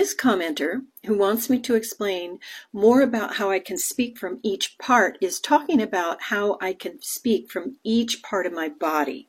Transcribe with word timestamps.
This 0.00 0.14
commenter, 0.14 0.86
who 1.04 1.18
wants 1.18 1.50
me 1.50 1.58
to 1.58 1.74
explain 1.74 2.38
more 2.72 3.02
about 3.02 3.34
how 3.34 3.50
I 3.50 3.58
can 3.58 3.76
speak 3.76 4.16
from 4.16 4.40
each 4.42 4.78
part, 4.78 5.18
is 5.20 5.38
talking 5.38 5.82
about 5.82 6.22
how 6.22 6.56
I 6.58 6.72
can 6.72 7.02
speak 7.02 7.50
from 7.50 7.76
each 7.84 8.22
part 8.22 8.46
of 8.46 8.54
my 8.54 8.70
body. 8.70 9.28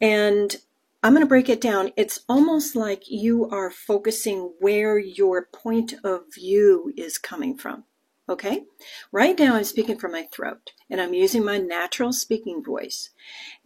And 0.00 0.56
I'm 1.04 1.12
going 1.12 1.24
to 1.24 1.28
break 1.28 1.48
it 1.48 1.60
down. 1.60 1.92
It's 1.96 2.24
almost 2.28 2.74
like 2.74 3.08
you 3.08 3.48
are 3.50 3.70
focusing 3.70 4.52
where 4.58 4.98
your 4.98 5.42
point 5.52 5.94
of 6.02 6.22
view 6.34 6.92
is 6.96 7.16
coming 7.16 7.56
from. 7.56 7.84
Okay? 8.32 8.64
Right 9.12 9.38
now, 9.38 9.56
I'm 9.56 9.64
speaking 9.64 9.98
from 9.98 10.12
my 10.12 10.26
throat 10.32 10.72
and 10.88 11.02
I'm 11.02 11.12
using 11.12 11.44
my 11.44 11.58
natural 11.58 12.14
speaking 12.14 12.64
voice. 12.64 13.10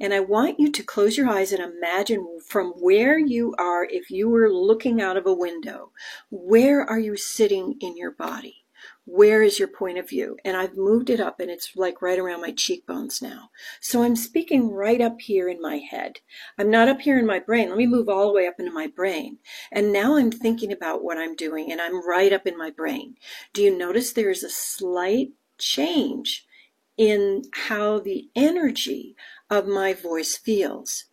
And 0.01 0.13
I 0.13 0.19
want 0.19 0.59
you 0.59 0.73
to 0.73 0.83
close 0.83 1.17
your 1.17 1.29
eyes 1.29 1.53
and 1.53 1.63
imagine 1.63 2.41
from 2.45 2.73
where 2.73 3.17
you 3.17 3.55
are, 3.61 3.85
if 3.85 4.11
you 4.11 4.29
were 4.29 4.53
looking 4.53 5.01
out 5.01 5.17
of 5.17 5.25
a 5.25 5.33
window, 5.33 5.93
where 6.31 6.83
are 6.83 6.99
you 6.99 7.17
sitting 7.17 7.77
in 7.81 7.97
your 7.97 8.11
body? 8.11 8.66
Where 9.07 9.41
is 9.41 9.59
your 9.59 9.69
point 9.69 9.99
of 9.99 10.09
view? 10.09 10.37
And 10.45 10.57
I've 10.57 10.77
moved 10.77 11.11
it 11.11 11.21
up 11.21 11.39
and 11.39 11.49
it's 11.49 11.77
like 11.77 12.03
right 12.03 12.19
around 12.19 12.41
my 12.41 12.51
cheekbones 12.51 13.23
now. 13.23 13.51
So 13.81 14.03
I'm 14.03 14.17
speaking 14.17 14.71
right 14.71 15.01
up 15.01 15.21
here 15.21 15.49
in 15.49 15.63
my 15.63 15.77
head. 15.77 16.19
I'm 16.59 16.71
not 16.71 16.89
up 16.89 17.01
here 17.01 17.17
in 17.17 17.25
my 17.25 17.39
brain. 17.39 17.69
Let 17.69 17.79
me 17.79 17.87
move 17.87 18.09
all 18.09 18.27
the 18.27 18.33
way 18.35 18.49
up 18.49 18.57
into 18.59 18.73
my 18.73 18.89
brain. 18.89 19.39
And 19.71 19.93
now 19.93 20.17
I'm 20.17 20.33
thinking 20.33 20.73
about 20.73 21.05
what 21.05 21.19
I'm 21.19 21.37
doing 21.37 21.71
and 21.71 21.81
I'm 21.81 22.07
right 22.07 22.33
up 22.33 22.49
in 22.49 22.59
my 22.59 22.71
brain. 22.71 23.15
Do 23.53 23.63
you 23.63 23.77
notice 23.77 24.13
there's 24.13 24.43
a 24.43 24.51
slight 24.51 25.29
change 25.57 26.45
in 26.97 27.43
how 27.53 28.01
the 28.01 28.29
energy 28.35 29.15
of 29.49 29.69
my 29.69 29.95
voice 29.95 30.37
feels? 30.37 31.05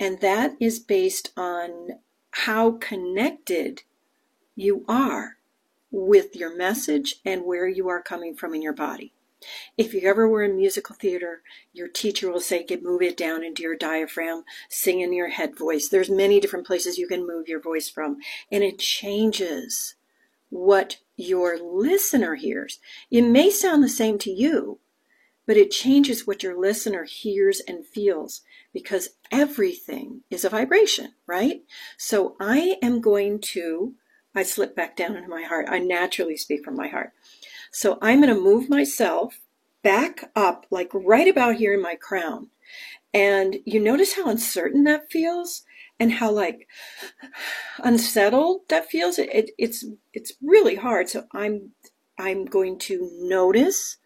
And 0.00 0.20
that 0.22 0.54
is 0.58 0.80
based 0.80 1.30
on 1.36 2.00
how 2.30 2.72
connected 2.72 3.82
you 4.56 4.86
are 4.88 5.36
with 5.92 6.34
your 6.34 6.56
message 6.56 7.16
and 7.24 7.44
where 7.44 7.68
you 7.68 7.88
are 7.88 8.02
coming 8.02 8.34
from 8.34 8.54
in 8.54 8.62
your 8.62 8.72
body. 8.72 9.12
If 9.76 9.92
you 9.92 10.08
ever 10.08 10.28
were 10.28 10.42
in 10.42 10.56
musical 10.56 10.94
theater, 10.94 11.42
your 11.72 11.88
teacher 11.88 12.30
will 12.30 12.40
say, 12.40 12.64
get 12.64 12.82
move 12.82 13.02
it 13.02 13.16
down 13.16 13.44
into 13.44 13.62
your 13.62 13.76
diaphragm, 13.76 14.44
sing 14.68 15.00
in 15.00 15.12
your 15.12 15.28
head 15.28 15.56
voice. 15.56 15.88
There's 15.88 16.10
many 16.10 16.40
different 16.40 16.66
places 16.66 16.98
you 16.98 17.08
can 17.08 17.26
move 17.26 17.48
your 17.48 17.60
voice 17.60 17.88
from, 17.88 18.18
and 18.50 18.64
it 18.64 18.78
changes 18.78 19.96
what 20.48 20.98
your 21.16 21.58
listener 21.58 22.36
hears. 22.36 22.78
It 23.10 23.22
may 23.22 23.50
sound 23.50 23.82
the 23.82 23.88
same 23.88 24.18
to 24.18 24.30
you, 24.30 24.78
but 25.46 25.56
it 25.56 25.70
changes 25.70 26.26
what 26.26 26.42
your 26.42 26.58
listener 26.58 27.04
hears 27.04 27.60
and 27.60 27.84
feels 27.84 28.42
because 28.72 29.10
everything 29.30 30.22
is 30.30 30.44
a 30.44 30.50
vibration, 30.50 31.14
right? 31.26 31.62
So 31.96 32.36
I 32.38 32.76
am 32.80 33.00
going 33.00 33.40
to 33.40 33.94
I 34.34 34.42
slip 34.42 34.74
back 34.74 34.96
down 34.96 35.16
into 35.16 35.28
my 35.28 35.42
heart. 35.42 35.66
I 35.68 35.78
naturally 35.78 36.36
speak 36.36 36.64
from 36.64 36.76
my 36.76 36.88
heart. 36.88 37.12
So 37.70 37.98
I'm 38.00 38.20
going 38.20 38.34
to 38.34 38.40
move 38.40 38.68
myself 38.68 39.40
back 39.82 40.30
up, 40.36 40.66
like 40.70 40.90
right 40.92 41.28
about 41.28 41.56
here 41.56 41.74
in 41.74 41.82
my 41.82 41.96
crown. 41.96 42.50
And 43.12 43.56
you 43.64 43.80
notice 43.80 44.14
how 44.14 44.28
uncertain 44.28 44.84
that 44.84 45.10
feels 45.10 45.62
and 46.00 46.12
how 46.12 46.30
like 46.30 46.66
unsettled 47.78 48.62
that 48.68 48.90
feels. 48.90 49.18
It, 49.18 49.34
it, 49.34 49.50
it's, 49.58 49.84
it's 50.12 50.32
really 50.42 50.76
hard. 50.76 51.08
So 51.08 51.24
I'm, 51.32 51.72
I'm 52.18 52.44
going 52.44 52.78
to 52.80 53.10
notice 53.20 53.98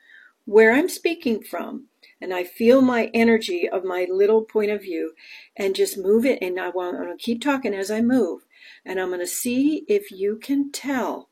where 0.44 0.72
I'm 0.72 0.88
speaking 0.88 1.42
from 1.42 1.86
and 2.20 2.32
I 2.32 2.44
feel 2.44 2.80
my 2.80 3.10
energy 3.12 3.68
of 3.68 3.84
my 3.84 4.06
little 4.10 4.42
point 4.42 4.70
of 4.70 4.82
view 4.82 5.12
and 5.56 5.74
just 5.74 5.98
move 5.98 6.24
it. 6.24 6.38
And 6.40 6.58
I 6.58 6.70
want, 6.70 6.96
to 6.96 7.22
keep 7.22 7.42
talking 7.42 7.74
as 7.74 7.90
I 7.90 8.00
move. 8.00 8.42
And 8.84 9.00
I'm 9.00 9.08
going 9.08 9.20
to 9.20 9.26
see 9.26 9.84
if 9.88 10.10
you 10.10 10.36
can 10.36 10.70
tell 10.72 11.28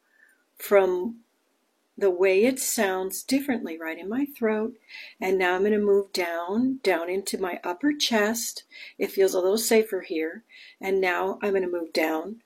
from 0.56 1.20
the 1.96 2.10
way 2.10 2.44
it 2.44 2.58
sounds 2.58 3.22
differently 3.22 3.78
right 3.78 3.98
in 3.98 4.08
my 4.08 4.26
throat. 4.36 4.74
And 5.20 5.38
now 5.38 5.54
I'm 5.54 5.60
going 5.60 5.72
to 5.72 5.78
move 5.78 6.12
down, 6.12 6.80
down 6.82 7.08
into 7.08 7.38
my 7.38 7.60
upper 7.62 7.92
chest. 7.92 8.64
It 8.98 9.12
feels 9.12 9.34
a 9.34 9.40
little 9.40 9.58
safer 9.58 10.00
here. 10.00 10.44
And 10.80 11.00
now 11.00 11.38
I'm 11.42 11.50
going 11.50 11.62
to 11.62 11.70
move 11.70 11.92
down. 11.92 12.42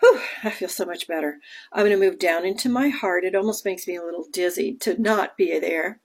Whew, 0.00 0.20
I 0.44 0.50
feel 0.50 0.68
so 0.68 0.84
much 0.84 1.08
better. 1.08 1.40
I'm 1.72 1.84
going 1.84 1.98
to 1.98 2.06
move 2.06 2.18
down 2.18 2.44
into 2.44 2.68
my 2.68 2.88
heart. 2.88 3.24
It 3.24 3.34
almost 3.34 3.64
makes 3.64 3.88
me 3.88 3.96
a 3.96 4.04
little 4.04 4.26
dizzy 4.32 4.74
to 4.80 5.00
not 5.00 5.36
be 5.36 5.58
there. 5.58 6.00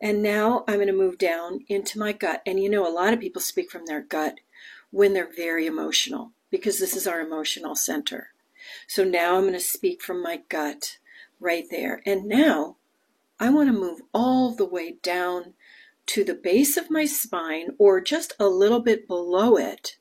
And 0.00 0.22
now 0.22 0.64
I'm 0.66 0.76
going 0.76 0.88
to 0.88 0.92
move 0.92 1.18
down 1.18 1.60
into 1.68 1.98
my 1.98 2.12
gut. 2.12 2.42
And 2.46 2.60
you 2.60 2.68
know, 2.68 2.86
a 2.86 2.92
lot 2.92 3.12
of 3.12 3.20
people 3.20 3.42
speak 3.42 3.70
from 3.70 3.86
their 3.86 4.02
gut 4.02 4.40
when 4.90 5.12
they're 5.12 5.32
very 5.32 5.66
emotional 5.66 6.32
because 6.50 6.78
this 6.78 6.96
is 6.96 7.06
our 7.06 7.20
emotional 7.20 7.74
center. 7.74 8.28
So 8.86 9.04
now 9.04 9.36
I'm 9.36 9.42
going 9.42 9.52
to 9.54 9.60
speak 9.60 10.02
from 10.02 10.22
my 10.22 10.40
gut 10.48 10.98
right 11.40 11.64
there. 11.70 12.02
And 12.04 12.26
now 12.26 12.76
I 13.40 13.50
want 13.50 13.68
to 13.68 13.78
move 13.78 14.00
all 14.12 14.54
the 14.54 14.66
way 14.66 14.96
down 15.02 15.54
to 16.06 16.24
the 16.24 16.34
base 16.34 16.76
of 16.76 16.90
my 16.90 17.04
spine 17.04 17.68
or 17.78 18.00
just 18.00 18.32
a 18.40 18.46
little 18.46 18.80
bit 18.80 19.06
below 19.06 19.56
it, 19.56 19.96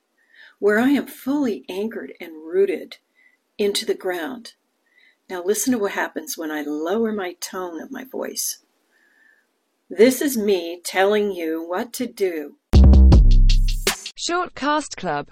where 0.60 0.80
I 0.80 0.90
am 0.90 1.08
fully 1.08 1.66
anchored 1.70 2.14
and 2.20 2.46
rooted 2.46 2.98
into 3.58 3.86
the 3.86 3.94
ground. 3.94 4.54
Now 5.30 5.44
listen 5.44 5.74
to 5.74 5.80
what 5.80 5.92
happens 5.92 6.38
when 6.38 6.52
I 6.52 6.62
lower 6.62 7.12
my 7.12 7.34
tone 7.34 7.82
of 7.82 7.92
my 7.92 8.06
voice. 8.06 8.60
This 9.90 10.22
is 10.22 10.38
me 10.38 10.82
telling 10.84 11.32
you 11.32 11.66
what 11.68 11.94
to 11.94 12.08
do. 12.08 12.58
Shortcast 14.18 14.96
Club 14.98 15.26